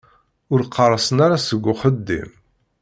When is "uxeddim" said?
1.73-2.29